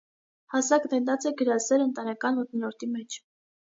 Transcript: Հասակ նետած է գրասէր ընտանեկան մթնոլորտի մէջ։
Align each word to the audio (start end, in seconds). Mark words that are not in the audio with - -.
Հասակ 0.53 0.87
նետած 0.95 1.29
է 1.33 1.35
գրասէր 1.43 1.87
ընտանեկան 1.87 2.43
մթնոլորտի 2.43 2.95
մէջ։ 2.99 3.25